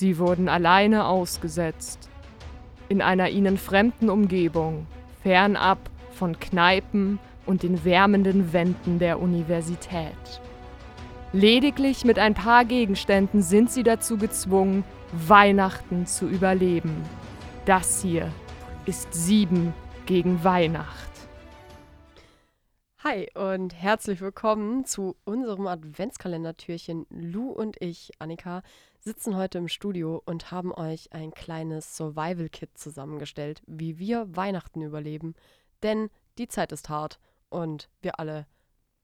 [0.00, 2.08] Sie wurden alleine ausgesetzt,
[2.88, 4.86] in einer ihnen fremden Umgebung,
[5.22, 5.78] fernab
[6.12, 10.40] von Kneipen und den wärmenden Wänden der Universität.
[11.34, 16.96] Lediglich mit ein paar Gegenständen sind sie dazu gezwungen, Weihnachten zu überleben.
[17.66, 18.32] Das hier
[18.86, 19.74] ist sieben
[20.06, 21.10] gegen Weihnacht.
[23.04, 27.06] Hi und herzlich willkommen zu unserem Adventskalendertürchen.
[27.10, 28.62] Lou und ich, Annika,
[29.00, 35.34] sitzen heute im Studio und haben euch ein kleines Survival-Kit zusammengestellt, wie wir Weihnachten überleben.
[35.82, 38.46] Denn die Zeit ist hart und wir alle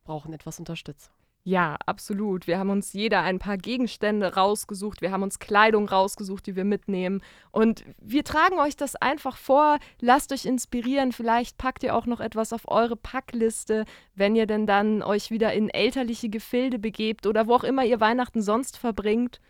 [0.05, 1.13] brauchen etwas Unterstützung.
[1.49, 2.49] Ja, absolut.
[2.49, 5.01] Wir haben uns jeder ein paar Gegenstände rausgesucht.
[5.01, 7.23] Wir haben uns Kleidung rausgesucht, die wir mitnehmen.
[7.53, 9.79] Und wir tragen euch das einfach vor.
[10.01, 11.13] Lasst euch inspirieren.
[11.13, 13.85] Vielleicht packt ihr auch noch etwas auf eure Packliste,
[14.17, 18.01] wenn ihr denn dann euch wieder in elterliche Gefilde begebt oder wo auch immer ihr
[18.01, 19.41] Weihnachten sonst verbringt.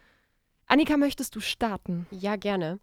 [0.66, 2.06] Annika, möchtest du starten?
[2.10, 2.80] Ja, gerne.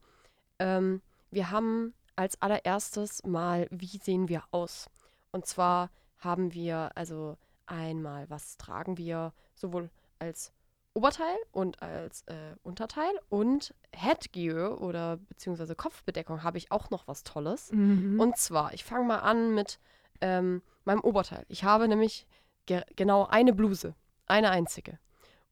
[0.60, 1.02] Ähm,
[1.32, 4.90] wir haben als allererstes mal, wie sehen wir aus?
[5.32, 5.90] Und zwar
[6.20, 9.90] haben wir also einmal, was tragen wir sowohl
[10.20, 10.54] als
[10.94, 17.24] Oberteil und als äh, Unterteil und Headgear oder beziehungsweise Kopfbedeckung habe ich auch noch was
[17.24, 17.72] Tolles.
[17.72, 18.20] Mhm.
[18.20, 19.80] Und zwar, ich fange mal an mit
[20.22, 21.46] ähm, meinem Oberteil.
[21.50, 22.28] Ich habe nämlich
[22.66, 23.96] ge genau eine Bluse,
[24.28, 25.00] eine einzige.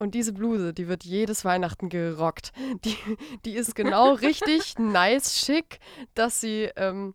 [0.01, 2.53] Und diese Bluse, die wird jedes Weihnachten gerockt.
[2.83, 2.97] Die,
[3.45, 5.77] die ist genau richtig nice, schick,
[6.15, 7.13] dass sie ähm,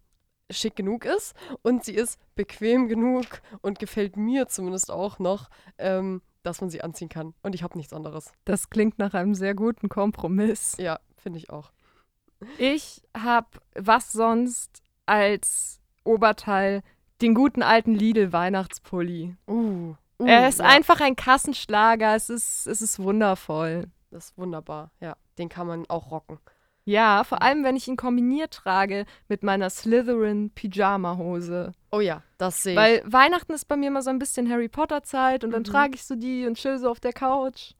[0.53, 3.27] schick genug ist und sie ist bequem genug
[3.61, 7.35] und gefällt mir zumindest auch noch, ähm, dass man sie anziehen kann.
[7.43, 8.33] Und ich habe nichts anderes.
[8.45, 10.77] Das klingt nach einem sehr guten Kompromiss.
[10.79, 11.73] Ja, finde ich auch.
[12.57, 16.85] Ich habe was sonst als Oberteil
[17.21, 19.35] den guten alten Lidl-Weihnachtspulli.
[19.49, 22.15] Uh, uh er ist ja, einfach ein Kassenschlager.
[22.15, 23.85] Es ist, es ist wundervoll.
[24.11, 24.91] Das ist wunderbar.
[25.01, 26.39] Ja, den kann man auch rocken.
[26.85, 31.73] Ja, vor allem, wenn ich ihn kombiniert trage mit meiner Slytherin-Pyjama-Hose.
[31.91, 32.79] Oh ja, das sehe ich.
[32.79, 35.67] Weil Weihnachten ist bei mir immer so ein bisschen Harry Potter-Zeit und dann Mhm.
[35.67, 37.73] trage ich so die und chill so auf der Couch.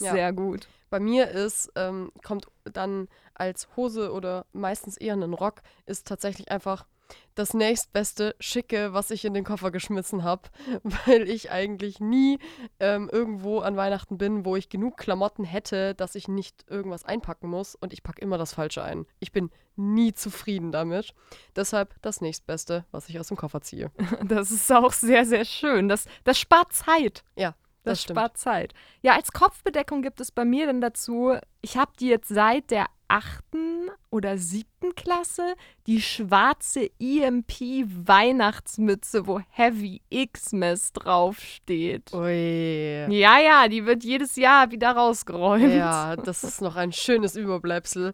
[0.00, 0.12] Ja.
[0.12, 0.66] Sehr gut.
[0.88, 6.50] Bei mir ist, ähm, kommt dann als Hose oder meistens eher ein Rock, ist tatsächlich
[6.50, 6.86] einfach
[7.34, 10.42] das nächstbeste Schicke, was ich in den Koffer geschmissen habe,
[11.06, 12.38] weil ich eigentlich nie
[12.78, 17.48] ähm, irgendwo an Weihnachten bin, wo ich genug Klamotten hätte, dass ich nicht irgendwas einpacken
[17.48, 19.06] muss und ich packe immer das Falsche ein.
[19.20, 21.14] Ich bin nie zufrieden damit.
[21.56, 23.90] Deshalb das nächstbeste, was ich aus dem Koffer ziehe.
[24.24, 25.88] Das ist auch sehr, sehr schön.
[25.88, 27.24] Das, das spart Zeit.
[27.36, 27.54] Ja,
[27.84, 28.74] Das, das spart Zeit.
[29.02, 32.86] Ja, als Kopfbedeckung gibt es bei mir dann dazu, ich habe die jetzt seit der
[33.10, 35.54] achten oder siebten Klasse,
[35.86, 40.00] die schwarze EMP Weihnachtsmütze, wo Heavy
[40.32, 42.12] Xmas draufsteht.
[42.14, 43.06] Ui.
[43.10, 45.74] Ja, ja, die wird jedes Jahr wieder rausgeräumt.
[45.74, 48.12] Ja, das ist noch ein schönes Überbleibsel.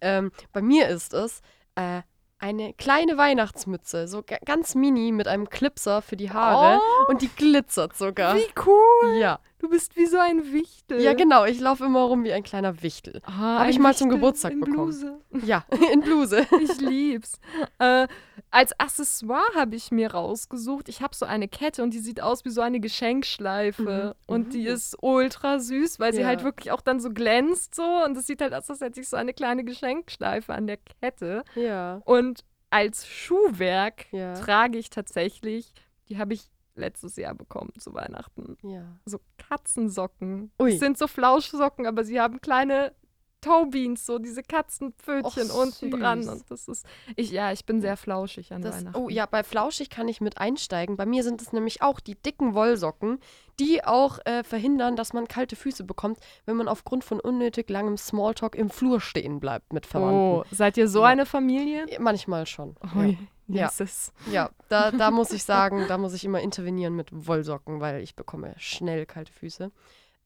[0.00, 1.40] Ähm, bei mir ist es
[1.74, 2.02] äh,
[2.38, 7.20] eine kleine Weihnachtsmütze, so ga- ganz mini mit einem Clipser für die Haare Oh, und
[7.22, 8.36] die glitzert sogar.
[8.36, 9.16] wie cool.
[9.18, 9.40] Ja.
[9.60, 11.00] Du bist wie so ein Wichtel.
[11.00, 11.44] ja, genau.
[11.44, 13.20] Ich laufe immer rum wie ein kleiner Wichtel.
[13.24, 14.76] Ah, Hab ich mal zum Wichtel Geburtstag in bekommen.
[14.76, 15.20] Bluse.
[15.44, 16.46] Ja, in Bluse.
[16.60, 17.40] Ich lieb's.
[17.80, 18.06] äh,
[18.52, 20.88] als Accessoire habe ich mir rausgesucht.
[20.88, 24.14] Ich habe so eine Kette und die sieht aus wie so eine Geschenkschleife.
[24.16, 24.32] Mhm.
[24.32, 26.28] Und die ist ultra süß, weil sie Ja.
[26.28, 27.82] halt wirklich auch dann so glänzt so.
[28.04, 31.42] Und es sieht halt aus, als hätte ich so eine kleine Geschenkschleife an der Kette.
[31.56, 32.00] Ja.
[32.04, 34.34] Und als Schuhwerk Ja.
[34.34, 35.72] trage ich tatsächlich,
[36.08, 38.56] die habe ich letztes Jahr bekommen zu Weihnachten.
[38.62, 38.82] Ja.
[39.04, 40.50] So Katzensocken.
[40.60, 40.72] Ui.
[40.72, 42.92] Es sind so Flauschsocken, aber sie haben kleine
[43.40, 46.24] Toebeans, so diese Katzenpfötchen Och, unten dran.
[46.24, 46.32] süß.
[46.32, 46.84] Und das ist,
[47.14, 48.98] ich, ja, ich bin sehr flauschig an Das, Weihnachten.
[49.00, 50.96] oh ja, bei Flauschig kann ich mit einsteigen.
[50.96, 53.20] Bei mir sind es nämlich auch die dicken Wollsocken,
[53.60, 57.96] die auch äh, verhindern, dass man kalte Füße bekommt, wenn man aufgrund von unnötig langem
[57.96, 60.18] Smalltalk im Flur stehen bleibt mit Verwandten.
[60.18, 61.06] Oh, seid ihr so Ja.
[61.06, 61.86] eine Familie?
[62.00, 62.74] Manchmal schon.
[62.82, 63.14] Oh, Ja.
[63.48, 63.66] Ja.
[63.66, 64.12] Jesus.
[64.30, 68.14] Ja, da, da muss ich sagen, da muss ich immer intervenieren mit Wollsocken, weil ich
[68.14, 69.70] bekomme schnell kalte Füße.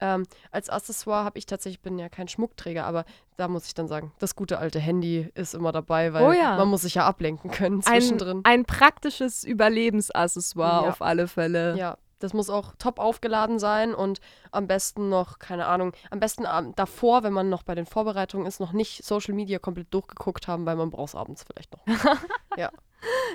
[0.00, 3.04] Ähm, als Accessoire habe ich tatsächlich, ich bin ja kein Schmuckträger, aber
[3.36, 6.56] da muss ich dann sagen, das gute alte Handy ist immer dabei, weil Oh ja.
[6.56, 8.40] man muss sich ja ablenken können Ein, zwischendrin.
[8.42, 10.88] ein praktisches Überlebensaccessoire Ja.
[10.90, 11.76] auf alle Fälle.
[11.76, 14.20] ja, das muss auch top aufgeladen sein und
[14.50, 18.46] am besten noch, keine Ahnung, am besten ähm, davor, wenn man noch bei den Vorbereitungen
[18.46, 21.84] ist, noch nicht Social Media komplett durchgeguckt haben, weil man braucht es abends vielleicht noch.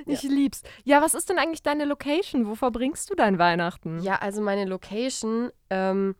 [0.05, 0.63] Ich lieb's.
[0.83, 2.47] Ja, was ist denn eigentlich deine Location?
[2.47, 3.99] Wo verbringst du dein Weihnachten?
[4.01, 6.15] Ja, also meine Location, ähm,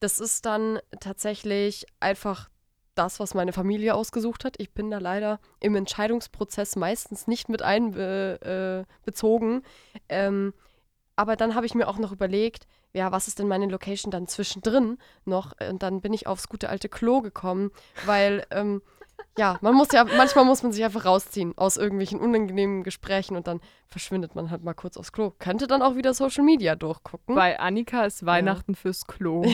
[0.00, 2.50] das ist dann tatsächlich einfach
[2.94, 4.56] das, was meine Familie ausgesucht hat.
[4.58, 8.82] Ich bin da leider im Entscheidungsprozess meistens nicht mit einbezogen.
[8.82, 9.62] Äh, bezogen.
[10.08, 10.52] ähm,
[11.16, 14.26] aber dann habe ich mir auch noch überlegt, ja, was ist denn meine Location dann
[14.26, 15.52] zwischendrin noch?
[15.68, 17.70] Und dann bin ich aufs gute alte Klo gekommen,
[18.06, 18.80] weil ähm,
[19.38, 23.46] ja, man muss ja, manchmal muss man sich einfach rausziehen aus irgendwelchen unangenehmen Gesprächen und
[23.46, 25.32] dann verschwindet man halt mal kurz aufs Klo.
[25.38, 27.34] Könnte dann auch wieder Social Media durchgucken.
[27.34, 28.78] Bei Annika ist Weihnachten ja.
[28.78, 29.44] fürs Klo.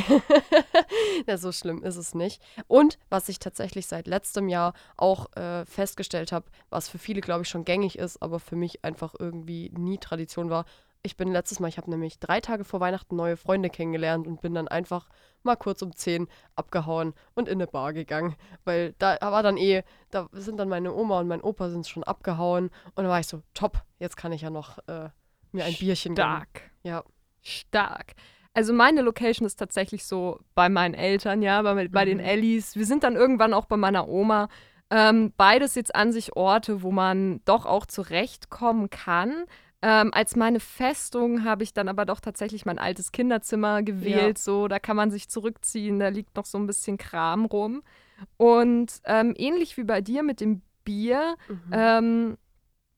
[1.26, 2.42] ja, so schlimm ist es nicht.
[2.66, 7.42] Und was ich tatsächlich seit letztem Jahr auch äh, festgestellt habe, was für viele, glaube
[7.42, 10.64] ich, schon gängig ist, aber für mich einfach irgendwie nie Tradition war,
[11.02, 14.40] ich bin letztes Mal, ich habe nämlich drei Tage vor Weihnachten neue Freunde kennengelernt und
[14.40, 15.08] bin dann einfach
[15.42, 18.34] mal kurz um zehn abgehauen und in eine Bar gegangen.
[18.64, 22.04] Weil da war dann eh, da sind dann meine Oma und mein Opa sind schon
[22.04, 25.08] abgehauen und da war ich so, top, jetzt kann ich ja noch äh,
[25.52, 26.54] mir ein Bierchen Stark.
[26.54, 26.70] Geben.
[26.82, 27.04] Ja.
[27.42, 28.14] Stark.
[28.54, 32.08] Also meine Location ist tatsächlich so bei meinen Eltern, ja, bei, bei mhm.
[32.08, 32.74] den Ellis.
[32.74, 34.48] Wir sind dann irgendwann auch bei meiner Oma.
[34.88, 39.44] Ähm, beides jetzt an sich Orte, wo man doch auch zurechtkommen kann.
[39.82, 44.38] Ähm, als meine Festung habe ich dann aber doch tatsächlich mein altes Kinderzimmer gewählt.
[44.38, 44.42] Ja.
[44.42, 47.82] So, da kann man sich zurückziehen, da liegt noch so ein bisschen Kram rum.
[48.36, 51.70] Und ähm, ähnlich wie bei dir mit dem Bier, mhm.
[51.72, 52.38] ähm,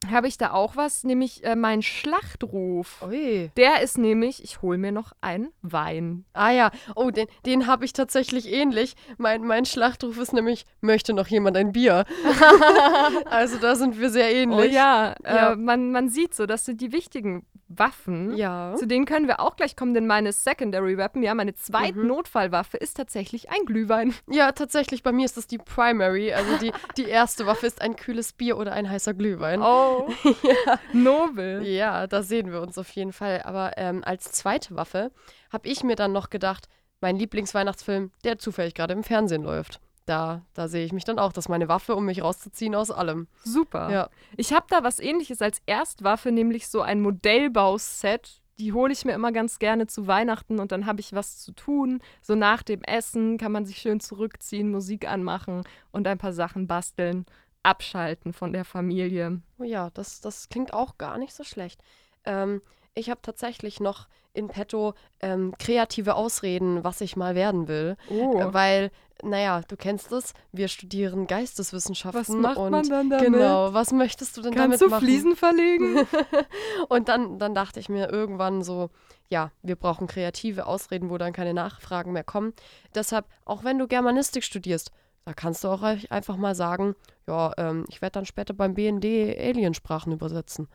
[0.06, 3.02] habe ich da auch was, nämlich äh, mein Schlachtruf.
[3.02, 3.50] Ui.
[3.56, 6.24] Der ist nämlich, ich hole mir noch einen Wein.
[6.32, 8.94] Ah ja, oh, den, den habe ich tatsächlich ähnlich.
[9.16, 12.04] Mein, mein Schlachtruf ist nämlich, möchte noch jemand ein Bier?
[13.26, 14.70] also da sind wir sehr ähnlich.
[14.70, 15.52] Oh ja, ja.
[15.52, 18.34] Äh, man, man sieht so, das sind die wichtigen Waffen.
[18.36, 18.74] Ja.
[18.76, 22.06] Zu denen können wir auch gleich kommen, denn meine Secondary Weapon, ja, meine zweite mhm.
[22.06, 24.14] Notfallwaffe ist tatsächlich ein Glühwein.
[24.30, 26.32] Ja, tatsächlich, bei mir ist das die Primary.
[26.32, 29.62] Also die, die erste Waffe ist ein kühles Bier oder ein heißer Glühwein.
[29.62, 30.78] Oh, ja.
[30.92, 31.66] nobel.
[31.66, 33.42] Ja, da sehen wir uns auf jeden Fall.
[33.44, 35.10] Aber ähm, als zweite Waffe
[35.50, 36.68] habe ich mir dann noch gedacht,
[37.00, 41.32] mein Lieblingsweihnachtsfilm, der zufällig gerade im Fernsehen läuft da, da sehe ich mich dann auch.
[41.32, 43.28] Das ist meine Waffe, um mich rauszuziehen aus allem.
[43.44, 43.90] Super.
[43.90, 44.08] Ja.
[44.36, 48.40] Ich habe da was ähnliches als Erstwaffe, nämlich so ein Modellbauset.
[48.58, 51.52] Die hole ich mir immer ganz gerne zu Weihnachten und dann habe ich was zu
[51.52, 52.00] tun.
[52.22, 55.62] So nach dem Essen kann man sich schön zurückziehen, Musik anmachen
[55.92, 57.24] und ein paar Sachen basteln,
[57.62, 59.42] abschalten von der Familie.
[59.58, 61.80] Oh ja, das, das klingt auch gar nicht so schlecht.
[62.24, 62.62] Ähm,
[62.98, 67.96] ich habe tatsächlich noch in petto ähm, kreative Ausreden, was ich mal werden will.
[68.10, 68.38] Oh.
[68.38, 68.90] Äh, weil,
[69.22, 72.20] naja, du kennst es, wir studieren Geisteswissenschaften.
[72.20, 73.26] Was macht und man dann damit?
[73.26, 75.04] Genau, was möchtest du denn Kannst damit du machen?
[75.04, 76.06] Fliesen verlegen?
[76.88, 78.90] und dann, dann dachte ich mir irgendwann so,
[79.28, 82.52] ja, wir brauchen kreative Ausreden, wo dann keine Nachfragen mehr kommen.
[82.94, 84.92] Deshalb, auch wenn du Germanistik studierst,
[85.24, 86.94] da kannst du auch einfach mal sagen,
[87.26, 90.68] ja, ähm, ich werde dann später beim BND Aliensprachen übersetzen.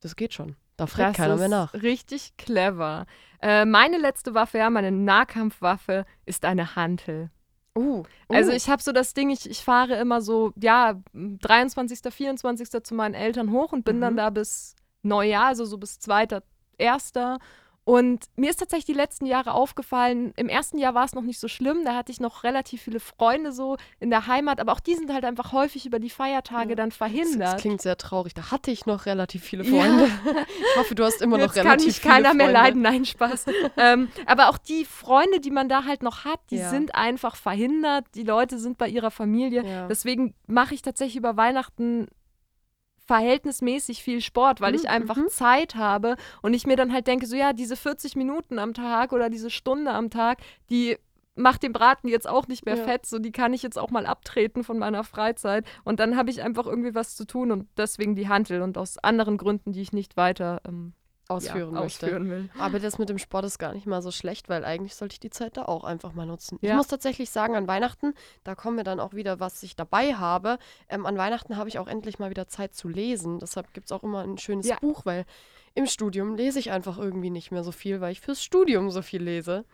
[0.00, 0.56] Das geht schon.
[0.82, 1.74] Da fragt keiner mehr nach.
[1.74, 3.06] Richtig clever.
[3.40, 7.30] Äh, meine letzte Waffe, ja, meine Nahkampfwaffe ist eine Hantel.
[7.74, 8.04] Uh, uh.
[8.28, 12.82] Also ich habe so das Ding, ich, ich fahre immer so, ja, 23., 24.
[12.82, 14.00] zu meinen Eltern hoch und bin mhm.
[14.00, 16.40] dann da bis Neujahr, also so bis 2.,
[16.78, 17.12] 1.
[17.84, 21.40] Und mir ist tatsächlich die letzten Jahre aufgefallen, im ersten Jahr war es noch nicht
[21.40, 24.80] so schlimm, da hatte ich noch relativ viele Freunde so in der Heimat, aber auch
[24.80, 26.76] die sind halt einfach häufig über die Feiertage ja.
[26.76, 27.40] dann verhindert.
[27.40, 30.04] Das, das, klingt sehr traurig, da hatte ich noch relativ viele Freunde.
[30.04, 30.32] Ja.
[30.72, 32.28] Ich hoffe, du hast immer noch Jetzt relativ viele Freunde.
[32.28, 33.46] kann mich keiner mehr leiden, nein, Spaß.
[33.76, 36.70] ähm, aber auch die Freunde, die man da halt noch hat, die ja.
[36.70, 39.86] sind einfach verhindert, die Leute sind bei ihrer Familie.
[39.88, 42.08] Deswegen mache ich tatsächlich über Weihnachten
[43.12, 45.28] verhältnismäßig viel Sport, weil ich mhm, einfach mhm.
[45.28, 49.12] Zeit habe und ich mir dann halt denke, so ja, diese 40 Minuten am Tag
[49.12, 50.38] oder diese Stunde am Tag,
[50.70, 50.96] die
[51.34, 52.84] macht den Braten jetzt auch nicht mehr ja.
[52.84, 56.30] fett, so die kann ich jetzt auch mal abtreten von meiner Freizeit und dann habe
[56.30, 59.82] ich einfach irgendwie was zu tun und deswegen die Handel und aus anderen Gründen, die
[59.82, 60.94] ich nicht weiter ähm,
[61.32, 62.06] ausführen, ja, möchte.
[62.06, 62.50] ausführen will.
[62.58, 65.20] Aber das mit dem Sport ist gar nicht mal so schlecht, weil eigentlich sollte ich
[65.20, 66.58] die Zeit da auch einfach mal nutzen.
[66.60, 66.70] Ja.
[66.70, 70.14] Ich muss tatsächlich sagen, an Weihnachten, da kommen wir dann auch wieder, was ich dabei
[70.14, 70.58] habe.
[70.88, 73.38] Ähm, an Weihnachten habe ich auch endlich mal wieder Zeit zu lesen.
[73.38, 74.76] Deshalb gibt es auch immer ein schönes ja.
[74.80, 75.24] Buch, weil
[75.74, 79.02] im Studium lese ich einfach irgendwie nicht mehr so viel, weil ich fürs Studium so
[79.02, 79.64] viel lese.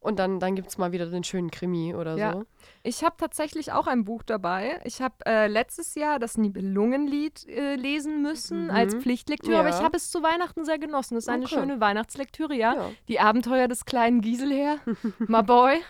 [0.00, 2.32] Und dann, dann gibt es mal wieder den schönen Krimi oder ja.
[2.32, 2.44] so.
[2.84, 4.80] Ich habe tatsächlich auch ein Buch dabei.
[4.84, 8.70] Ich habe äh, letztes Jahr das Nibelungenlied äh, lesen müssen mhm.
[8.70, 9.60] als Pflichtlektüre, ja.
[9.60, 11.16] aber ich habe es zu Weihnachten sehr genossen.
[11.16, 12.74] Das ist eine schöne Weihnachtslektüre, ja?
[12.74, 12.90] ja.
[13.08, 14.78] Die Abenteuer des kleinen Giselher,
[15.18, 15.80] my boy.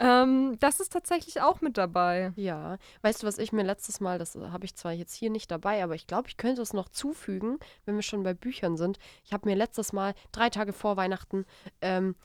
[0.00, 2.32] ähm, das ist tatsächlich auch mit dabei.
[2.36, 2.78] Ja.
[3.02, 5.84] Weißt du, was ich mir letztes Mal, das habe ich zwar jetzt hier nicht dabei,
[5.84, 8.98] aber ich glaube, ich könnte es noch zufügen, wenn wir schon bei Büchern sind.
[9.24, 11.44] Ich habe mir letztes Mal, drei Tage vor Weihnachten,
[11.82, 12.16] ähm,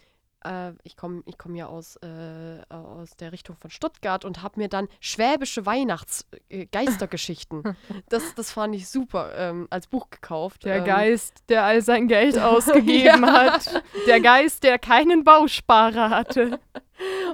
[0.44, 4.60] äh, ich komme ich komm ja aus, äh, aus der Richtung von Stuttgart und habe
[4.60, 7.74] mir dann schwäbische Weihnachtsgeistergeschichten, äh,
[8.10, 10.66] das, das fand ich super, ähm, als Buch gekauft.
[10.66, 13.34] Der ähm, Geist, der all sein Geld ausgegeben ja.
[13.34, 13.84] hat.
[14.08, 16.60] Der Geist, der keinen Bausparer hatte.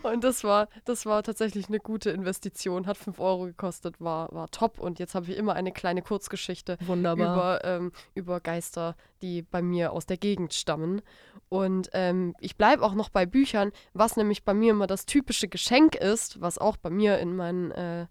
[0.05, 2.87] Und das war, das war tatsächlich eine gute Investition.
[2.87, 4.79] Hat 5 Euro gekostet, war, war top.
[4.79, 7.59] Und jetzt habe ich immer eine kleine Kurzgeschichte Wunderbar.
[7.59, 11.01] über, ähm, über Geister, die bei mir aus der Gegend stammen.
[11.49, 15.47] Und ähm, ich bleibe auch noch bei Büchern, was nämlich bei mir immer das typische
[15.47, 18.07] Geschenk ist, was auch bei mir in meinen äh,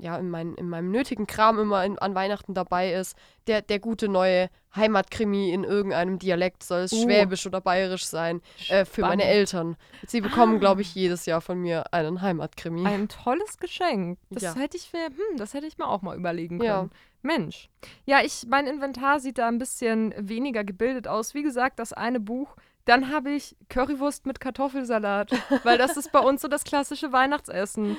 [0.00, 3.16] ja, in, mein, in meinem nötigen Kram immer in, an Weihnachten dabei ist.
[3.46, 7.02] Der, der gute neue Heimatkrimi in irgendeinem Dialekt, soll es Uh.
[7.04, 9.24] Schwäbisch oder Bayerisch sein, äh, für meine.
[9.24, 9.76] Eltern.
[10.06, 10.58] Sie bekommen, Ah.
[10.58, 12.86] glaube ich, jedes Jahr von mir einen Heimatkrimi.
[12.86, 14.18] Ein tolles Geschenk.
[14.30, 14.54] Das Ja.
[14.56, 16.68] hätte ich mir, hm, das hätte ich mir auch mal überlegen können.
[16.68, 16.88] Ja.
[17.22, 17.68] Mensch.
[18.04, 21.34] Ja, ich, mein Inventar sieht da ein bisschen weniger gebildet aus.
[21.34, 22.56] Wie gesagt, das eine Buch.
[22.84, 25.30] Dann habe ich Currywurst mit Kartoffelsalat,
[25.64, 27.96] weil das ist bei uns so das klassische Weihnachtsessen.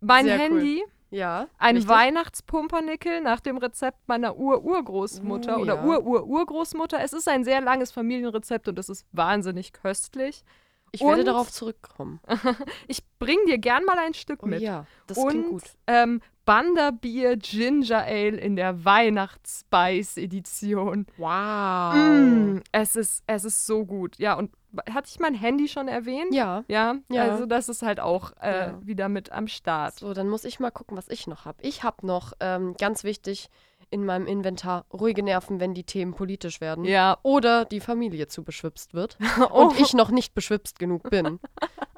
[0.00, 0.42] Mein Sehr cool.
[0.60, 1.92] Handy, ja, ein richtig?
[1.94, 5.84] Weihnachtspumpernickel nach dem Rezept meiner Ur-Urgroßmutter Uh, oder ja.
[5.84, 7.00] Ur-Ur-Urgroßmutter.
[7.00, 10.44] Es ist ein sehr langes Familienrezept und es ist wahnsinnig köstlich.
[10.92, 12.20] Ich werde und- darauf zurückkommen.
[12.86, 14.60] Ich bringe dir gern mal ein Stück Oh mit.
[14.62, 15.62] ja, das und klingt gut.
[15.86, 21.06] Ähm, Banderbier Ginger Ale in der Weihnachtsspice-Edition.
[21.16, 21.94] Wow.
[21.94, 24.16] Mm, es, ist, es ist so gut.
[24.18, 24.50] Ja, und
[24.90, 26.34] hatte ich mein Handy schon erwähnt?
[26.34, 26.64] Ja.
[26.68, 27.22] Ja, Ja.
[27.22, 28.78] also das ist halt auch äh, Ja.
[28.86, 29.94] wieder mit am Start.
[29.98, 31.58] So, dann muss ich mal gucken, was ich noch habe.
[31.62, 33.48] Ich habe noch, ähm, ganz wichtig,
[33.90, 36.84] in meinem Inventar ruhige Nerven, wenn die Themen politisch werden.
[36.84, 37.16] Ja.
[37.22, 39.16] Oder die Familie zu beschwipst wird.
[39.50, 39.62] Oh.
[39.68, 41.40] Und ich noch nicht beschwipst genug bin.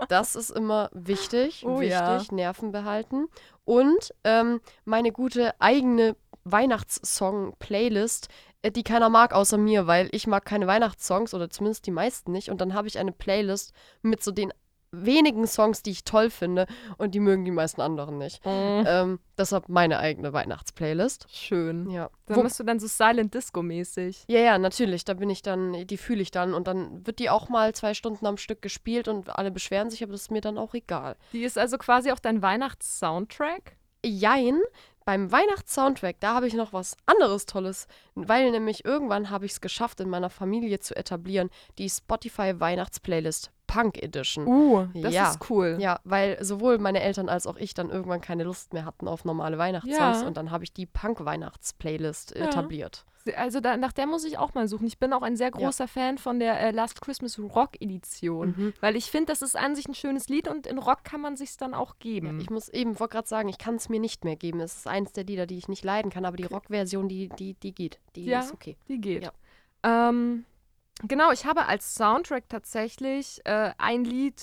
[0.09, 1.65] Das ist immer wichtig.
[1.67, 2.23] Oh wichtig, ja.
[2.31, 3.27] Nerven behalten.
[3.65, 8.29] Und ähm, meine gute eigene Weihnachtssong-Playlist,
[8.63, 12.33] äh, die keiner mag außer mir, weil ich mag keine Weihnachtssongs oder zumindest die meisten
[12.33, 12.51] nicht.
[12.51, 14.53] Und dann habe ich eine Playlist mit so den
[14.93, 16.67] wenigen Songs, die ich toll finde
[16.99, 18.45] und die mögen die meisten anderen nicht.
[18.45, 18.49] Mm,
[18.87, 21.27] Ähm, deshalb meine eigene Weihnachtsplaylist.
[21.31, 21.89] schön.
[21.91, 22.11] Ja.
[22.27, 24.25] Dann Wo, bist du dann so Silent Disco-mäßig.
[24.27, 25.05] ja, ja, natürlich.
[25.05, 27.95] Da bin ich dann, die fühle ich dann und dann wird die auch mal zwei
[27.95, 31.15] Stunden am Stück gespielt und alle beschweren sich, aber das ist mir dann auch egal.
[31.33, 33.77] Die ist also quasi auch dein Weihnachts-Soundtrack.
[34.05, 34.59] Jein,
[35.05, 39.61] beim Weihnachts-Soundtrack, da habe ich noch was anderes Tolles, weil nämlich irgendwann habe ich es
[39.61, 44.47] geschafft, in meiner Familie zu etablieren, die Spotify-Weihnachtsplaylist Punk Edition.
[44.47, 45.31] Uh, das Ja.
[45.31, 45.77] ist cool.
[45.81, 49.25] Ja, weil sowohl meine Eltern als auch ich dann irgendwann keine Lust mehr hatten auf
[49.25, 50.27] normale Weihnachtssongs Ja.
[50.27, 52.47] und dann habe ich die Punk-Weihnachts-Playlist Ja.
[52.47, 53.05] etabliert.
[53.37, 54.87] Also da, nach der muss ich auch mal suchen.
[54.87, 58.73] Ich bin auch ein sehr großer Fan von der äh, Last Christmas Rock Edition, Mhm.
[58.81, 61.37] weil ich finde, das ist an sich ein schönes Lied und in Rock kann man
[61.37, 62.41] sich's dann auch Ja, geben.
[62.41, 64.61] ich muss eben, wollte gerade sagen, ich kann es mir nicht mehr geben.
[64.61, 66.45] Es ist eins der Lieder, die ich nicht leiden kann, aber die.
[66.45, 67.99] Rock-Version, die, die, die geht.
[68.17, 68.41] Die Ja.
[68.41, 68.77] ist okay.
[68.89, 69.23] Die geht.
[69.25, 69.33] Ja.
[70.09, 70.45] Ähm,
[71.07, 74.43] genau, ich habe als Soundtrack tatsächlich äh, ein Lied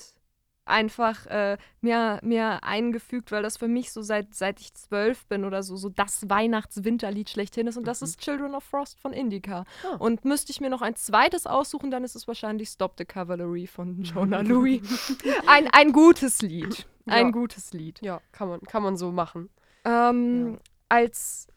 [0.67, 5.45] einfach äh, mir, mir eingefügt, weil das für mich so seit, seit ich zwölf bin
[5.45, 8.05] oder so, so das Weihnachts-Winterlied schlechthin ist und das Mhm.
[8.05, 9.63] ist Children of Frost von Indica.
[9.83, 9.95] Ah.
[9.97, 13.67] Und müsste ich mir noch ein zweites aussuchen, dann ist es wahrscheinlich Stop the Cavalry
[13.67, 14.81] von Jonah Louis.
[15.47, 16.85] ein, ein gutes Lied.
[17.05, 17.31] Ein Ja.
[17.31, 18.01] gutes Lied.
[18.01, 19.49] Ja, kann man, kann man so machen.
[19.85, 20.59] Ähm,
[20.89, 21.47] Als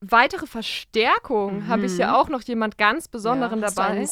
[0.00, 1.98] weitere Verstärkung habe ich Mhm.
[2.00, 4.02] ja auch noch jemand ganz Besonderen ja, dabei.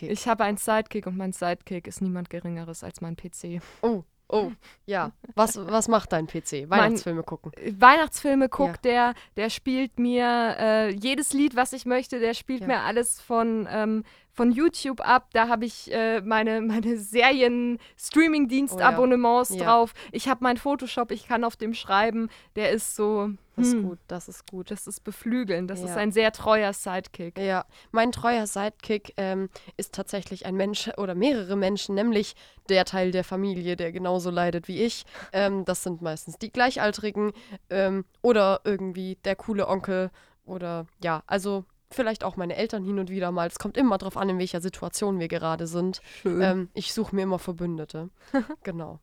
[0.00, 3.60] Ich habe einen Sidekick und mein Sidekick ist niemand Geringeres als mein PC.
[3.82, 4.50] oh, oh,
[4.86, 5.12] ja.
[5.34, 6.68] Was, was macht dein PC?
[6.68, 7.52] Weihnachtsfilme gucken.
[7.78, 12.66] Weihnachtsfilme guckt der, der spielt mir äh, jedes Lied, was ich möchte, der spielt Ja.
[12.66, 14.02] mir alles von, ähm,
[14.36, 15.28] von YouTube ab.
[15.32, 19.64] Da habe ich äh, meine, meine Serien-Streaming-Dienst-Abonnements Oh ja.
[19.64, 19.94] drauf.
[20.12, 22.28] Ich habe meinen Photoshop, ich kann auf dem schreiben.
[22.54, 24.70] Der ist so, Das ist hm, gut, das ist gut.
[24.70, 25.66] das ist beflügeln.
[25.66, 25.86] Das Ja.
[25.86, 27.38] ist ein sehr treuer Sidekick.
[27.38, 32.34] Ja, mein treuer Sidekick ähm, ist tatsächlich ein Mensch oder mehrere Menschen, nämlich
[32.68, 35.04] der Teil der Familie, der genauso leidet wie ich.
[35.32, 37.32] Ähm, das sind meistens die Gleichaltrigen
[37.70, 40.10] ähm, oder irgendwie der coole Onkel
[40.44, 43.46] oder ja, also vielleicht auch meine Eltern hin und wieder mal.
[43.46, 46.00] Es kommt immer drauf an, in welcher Situation wir gerade sind.
[46.22, 46.40] Schön.
[46.42, 48.10] Ähm, ich suche mir immer Verbündete.
[48.62, 49.00] genau.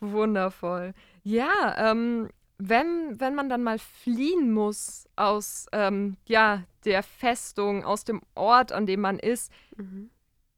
[0.00, 0.94] Wundervoll.
[1.22, 8.04] Ja, ähm, wenn, wenn man dann mal fliehen muss aus ähm, ja, der Festung, aus
[8.04, 9.52] dem Ort, an dem man ist,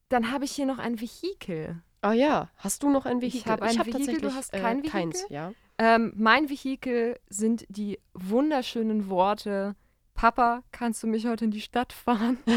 [0.09, 1.81] dann habe ich hier noch ein Vehikel.
[2.01, 3.51] Ah ja, hast du noch ein Ich Vehikel?
[3.51, 5.33] habe ein hab Vehikel, du tatsächlich, hast kein äh, Keins, Vehikel?
[5.35, 5.53] ja.
[5.77, 9.75] Ähm, mein Vehikel sind die wunderschönen Worte.
[10.21, 12.37] Papa, kannst du mich heute in die Stadt fahren?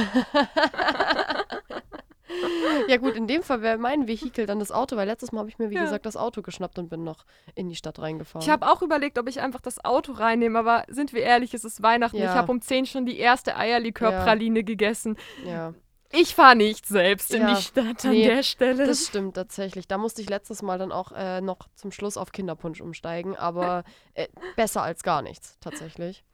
[2.89, 5.49] Ja gut, in dem Fall wäre mein Vehikel dann das Auto, weil letztes Mal habe
[5.49, 5.83] ich mir, wie Ja.
[5.85, 8.45] gesagt, das Auto geschnappt und bin noch in die Stadt reingefahren.
[8.45, 11.65] Ich habe auch überlegt, ob ich einfach das Auto reinnehme, aber sind wir ehrlich, es
[11.65, 12.17] ist Weihnachten.
[12.19, 12.25] Ja.
[12.25, 15.17] Ich habe um 10 schon die erste Eierlikörpraline gegessen.
[15.47, 15.73] ja,
[16.13, 18.87] Ich fahre nicht selbst in Ja, die Stadt an nee, der Stelle.
[18.87, 19.87] das stimmt tatsächlich.
[19.89, 23.85] Da musste ich letztes Mal dann auch äh, noch zum Schluss auf Kinderpunsch umsteigen, aber
[24.15, 26.25] äh, besser als gar nichts tatsächlich.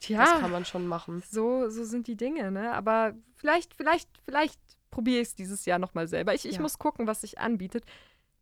[0.00, 1.22] Das Tja, kann man schon machen.
[1.30, 2.72] so, so sind die Dinge, ne?
[2.72, 4.60] Aber vielleicht, vielleicht, vielleicht
[4.90, 6.34] probiere ich es dieses Jahr nochmal selber.
[6.34, 6.62] Ich, ich Ja.
[6.62, 7.84] muss gucken, was sich anbietet.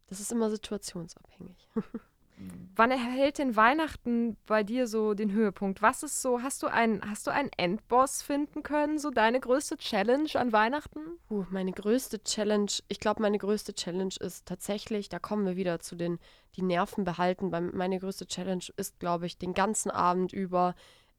[0.08, 1.68] Das ist immer situationsabhängig.
[2.74, 5.80] Wann erhält denn Weihnachten bei dir so den Höhepunkt?
[5.82, 9.76] Was ist so, hast du einen, hast du einen Endboss finden können, so deine größte
[9.76, 10.98] Challenge an Weihnachten?
[11.30, 15.78] Uh, meine größte Challenge, ich glaube, meine größte Challenge ist tatsächlich, da kommen wir wieder
[15.78, 16.18] zu den,
[16.56, 17.50] die Nerven behalten.
[17.72, 20.74] Meine größte Challenge ist, glaube ich, den ganzen Abend über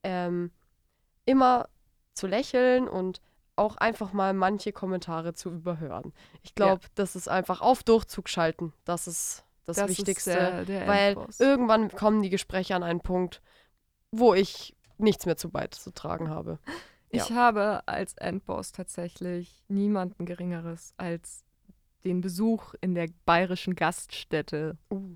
[0.05, 0.51] ähm,
[1.25, 1.67] immer
[2.13, 3.21] zu lächeln und
[3.55, 6.13] auch einfach mal manche Kommentare zu überhören.
[6.43, 6.89] Ich glaube, ja.
[6.95, 8.73] das ist einfach auf Durchzug schalten.
[8.83, 10.31] Das ist das, das Wichtigste.
[10.31, 13.41] Der, der weil irgendwann kommen die Gespräche an einen Punkt,
[14.11, 16.59] wo ich nichts mehr zu beizutragen habe.
[17.09, 17.35] Ich ja.
[17.35, 21.43] habe als Endboss tatsächlich niemanden Geringeres als
[22.03, 24.77] den Besuch in der bayerischen Gaststätte.
[24.91, 25.15] Uh.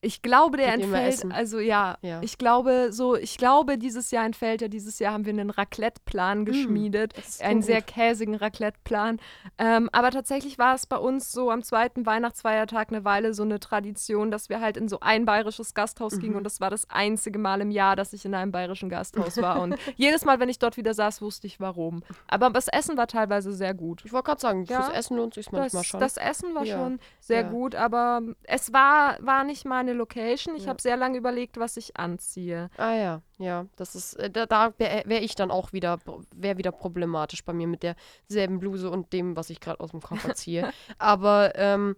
[0.00, 4.62] Ich glaube, der entfällt, also ja, ja, ich glaube so, ich glaube, dieses Jahr entfällt
[4.62, 9.18] ja, dieses Jahr haben wir einen Raclette-Plan mm, geschmiedet, mm, einen sehr käsigen Raclette-Plan.
[9.58, 13.58] Ähm, aber tatsächlich war es bei uns so am zweiten Weihnachtsfeiertag eine Weile so eine
[13.58, 16.20] Tradition, dass wir halt in so ein bayerisches Gasthaus mhm.
[16.20, 19.36] gingen und das war das einzige Mal im Jahr, dass ich in einem bayerischen Gasthaus
[19.38, 19.60] war.
[19.60, 22.04] und jedes Mal, wenn ich dort wieder saß, wusste ich warum.
[22.28, 24.04] Aber das Essen war teilweise sehr gut.
[24.04, 25.98] Ich wollte gerade sagen, ja, fürs Essen lohnt sich manchmal das, schon.
[25.98, 26.76] Das Essen war ja.
[26.76, 30.54] schon sehr gut, aber es war, war nicht meine eine Location.
[30.56, 30.68] Ich ja.
[30.68, 32.70] habe sehr lange überlegt, was ich anziehe.
[32.76, 35.98] Ah ja, ja, das ist, äh, da, da wäre wär ich dann auch wieder,
[36.34, 40.00] wäre wieder problematisch bei mir mit derselben Bluse und dem, was ich gerade aus dem
[40.00, 40.70] Koffer ziehe.
[40.98, 41.96] Aber ähm,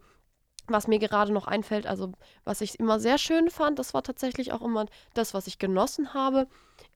[0.66, 2.12] was mir gerade noch einfällt, also
[2.44, 6.14] was ich immer sehr schön fand, das war tatsächlich auch immer das, was ich genossen
[6.14, 6.47] habe.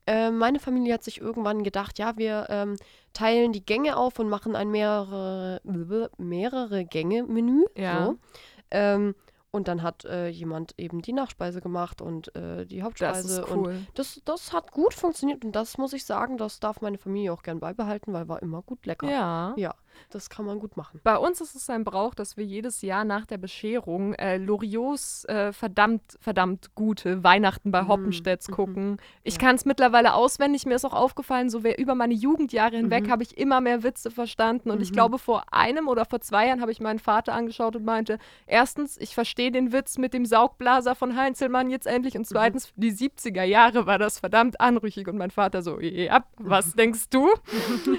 [0.07, 2.77] Äh, meine Familie hat sich irgendwann gedacht, ja, wir ähm,
[3.11, 5.59] teilen die Gänge auf und machen ein mehrere,
[6.17, 7.65] mehrere Gänge-Menü.
[7.75, 8.05] Ja.
[8.05, 8.17] So.
[8.71, 9.15] Ähm,
[9.55, 13.39] und dann hat äh, jemand eben die Nachspeise gemacht und äh, die Hauptspeise.
[13.39, 13.69] Das ist cool.
[13.69, 17.31] Und das, das hat gut funktioniert und das muss ich sagen, das darf meine Familie
[17.31, 19.09] auch gern beibehalten, weil war immer gut lecker.
[19.09, 19.53] Ja.
[19.55, 19.73] Ja,
[20.09, 20.99] das kann man gut machen.
[21.03, 25.25] Bei uns ist es ein Brauch, dass wir jedes Jahr nach der Bescherung äh, Loriots
[25.25, 27.87] äh, verdammt, verdammt gute Weihnachten bei mm.
[27.87, 28.53] Hoppenstedts mhm.
[28.53, 28.97] gucken.
[29.23, 29.39] Ich ja.
[29.39, 33.11] kann es mittlerweile auswendig, mir ist auch aufgefallen, so über meine Jugendjahre hinweg mhm.
[33.11, 34.83] habe ich immer mehr Witze verstanden und mhm.
[34.83, 38.17] ich glaube, vor einem oder vor zwei Jahren habe ich meinen Vater angeschaut und meinte,
[38.47, 42.15] erstens, ich verstehe verstehe den Witz mit dem Saugblaser von Heinzelmann jetzt endlich.
[42.15, 42.25] Und mhm.
[42.25, 45.07] zweitens, die 70er Jahre war das verdammt anrüchig.
[45.07, 47.29] Und mein Vater so, ja, was denkst du?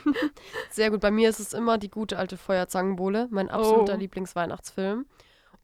[0.70, 1.00] Sehr gut.
[1.00, 3.98] Bei mir ist es immer die gute alte Feuerzangenbowle, mein absoluter oh.
[3.98, 5.06] Lieblingsweihnachtsfilm.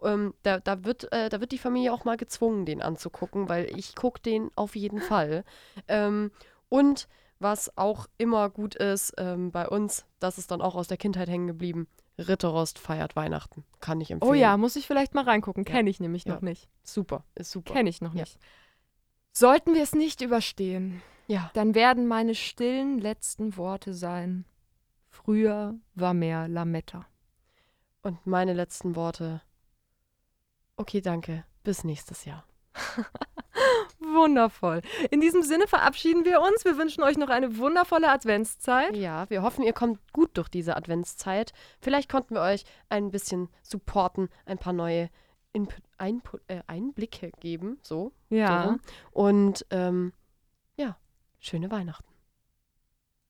[0.02, 3.66] Ähm, da, da, wird, äh, da wird die Familie auch mal gezwungen, den anzugucken, weil
[3.76, 5.44] ich gucke den auf jeden Fall.
[5.88, 6.32] Ähm,
[6.68, 7.08] und
[7.38, 11.28] was auch immer gut ist ähm, bei uns, das ist dann auch aus der Kindheit
[11.28, 11.88] hängen geblieben.
[12.18, 13.64] Ritterrost feiert Weihnachten.
[13.80, 14.30] Kann ich empfehlen.
[14.30, 15.64] Oh ja, muss ich vielleicht mal reingucken.
[15.64, 15.72] Ja.
[15.72, 16.34] Kenne ich nämlich ja.
[16.34, 16.68] noch nicht.
[16.82, 17.72] Super, ist super.
[17.72, 18.38] Kenne ich noch nicht.
[19.32, 21.50] Sollten wir es nicht überstehen, ja.
[21.54, 24.44] dann werden meine stillen letzten Worte sein.
[25.24, 27.06] Früher war mehr Lametta.
[28.02, 29.40] Und meine letzten Worte.
[30.76, 31.44] Okay, danke.
[31.62, 32.44] Bis nächstes Jahr.
[34.00, 34.82] Wundervoll.
[35.10, 36.64] In diesem Sinne verabschieden wir uns.
[36.64, 38.96] Wir wünschen euch noch eine wundervolle Adventszeit.
[38.96, 41.52] Ja, wir hoffen, ihr kommt gut durch diese Adventszeit.
[41.80, 45.08] Vielleicht konnten wir euch ein bisschen supporten, ein paar neue
[45.52, 47.78] Input, Einput, äh, Einblicke geben.
[47.82, 48.12] So.
[48.28, 48.64] Ja.
[48.64, 48.78] So
[49.12, 50.12] Und ähm,
[50.76, 50.96] ja,
[51.38, 52.11] schöne Weihnachten.